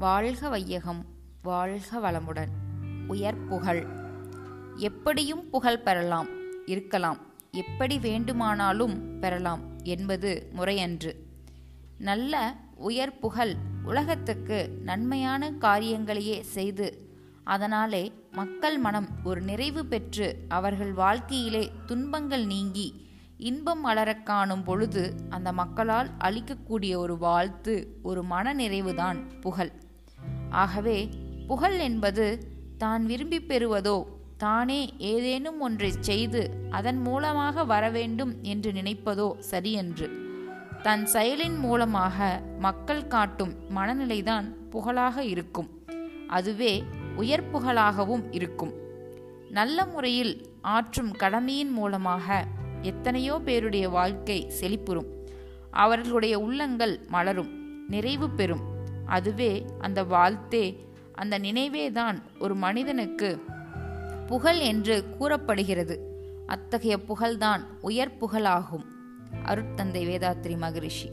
வாழ்க 0.00 0.48
வையகம் 0.48 1.04
வாழ்க 1.42 1.98
வளமுடன். 1.98 2.48
உயர் 3.06 3.46
புகழ். 3.46 3.86
எப்படியும் 4.76 5.50
புகழ் 5.50 5.82
பெறலாம் 5.82 6.26
இருக்கலாம். 6.66 7.18
எப்படி 7.50 7.98
வேண்டுமானாலும் 7.98 9.18
பெறலாம் 9.18 9.60
என்பது 9.82 10.50
முறையன்று. 10.52 11.26
நல்ல 11.98 12.56
உயர் 12.74 13.18
புகழ் 13.18 13.54
உலகத்துக்கு 13.84 14.80
நன்மையான 14.82 15.50
காரியங்களையே 15.50 16.40
செய்து 16.40 17.10
அதனாலே 17.44 18.12
மக்கள் 18.32 18.78
மனம் 18.78 19.08
ஒரு 19.24 19.40
நிறைவு 19.40 19.86
பெற்று 19.86 20.44
அவர்கள் 20.48 20.92
வாழ்க்கையிலே 20.92 21.72
துன்பங்கள் 21.86 22.46
நீங்கி 22.46 23.08
இன்பம் 23.36 23.80
வளரக் 23.80 24.26
காணும் 24.26 24.62
பொழுது 24.62 25.14
அந்த 25.28 25.52
மக்களால் 25.52 26.10
அளிக்கக்கூடிய 26.24 26.96
ஒரு 26.96 27.18
வாழ்த்து 27.18 27.98
ஒரு 28.02 28.22
மன 28.22 28.54
நிறைவுதான் 28.54 29.40
புகழ். 29.40 29.88
ஆகவே 30.50 31.08
புகழ் 31.46 31.78
என்பது 31.78 32.48
தான் 32.78 33.06
விரும்பி 33.06 33.40
பெறுவதோ 33.40 34.06
தானே 34.36 34.94
ஏதேனும் 34.98 35.60
ஒன்றை 35.60 35.92
செய்து 36.00 36.50
அதன் 36.70 37.00
மூலமாக 37.00 37.64
வரவேண்டும் 37.64 38.42
என்று 38.42 38.72
நினைப்பதோ 38.72 39.38
சரியன்று. 39.38 40.10
தன் 40.82 41.06
செயலின் 41.12 41.58
மூலமாக 41.58 42.42
மக்கள் 42.58 43.06
காட்டும் 43.06 43.54
மனநிலைதான் 43.74 44.44
புகழாக 44.70 45.24
இருக்கும். 45.24 45.68
அதுவே 46.26 46.84
உயர் 47.16 47.50
புகழாகவும் 47.52 48.24
இருக்கும். 48.30 48.72
நல்ல 49.50 49.84
முறையில் 49.84 50.46
ஆற்றும் 50.60 51.10
கடமையின் 51.10 51.70
மூலமாக 51.70 52.44
எத்தனையோ 52.82 53.40
பேருடைய 53.44 53.88
வாழ்க்கை 53.88 54.50
செழிப்புறும். 54.60 55.08
அவர்களுடைய 55.70 56.38
உள்ளங்கள் 56.38 57.00
மலரும் 57.08 57.86
நிறைவு 57.88 58.30
பெறும். 58.30 58.69
அதுவே 59.10 59.64
அந்த 59.78 60.04
வாழ்த்தே 60.04 60.64
அந்த 61.12 61.38
நினைவேதான் 61.38 62.22
ஒரு 62.38 62.54
மனிதனுக்கு 62.54 63.44
புகழ் 64.26 64.58
என்று 64.58 65.04
கூறப்படுகிறது. 65.18 65.96
அத்தகைய 66.46 66.98
புகழ்தான் 66.98 67.66
உயர் 67.80 68.16
புகழாகும். 68.20 68.86
அருட்தந்தை 69.44 70.02
வேதாத்ரி 70.06 70.56
மகரிஷி. 70.58 71.10